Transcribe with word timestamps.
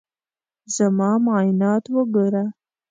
زما 0.75 1.11
معاینات 1.25 1.83
وګوره. 1.95 2.45